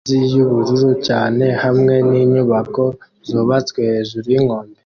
Amazi 0.07 0.33
yubururu 0.37 0.89
cyane 1.07 1.45
hamwe 1.63 1.93
ninyubako 2.09 2.83
zubatswe 3.29 3.79
hejuru 3.91 4.25
yinkombe 4.33 4.77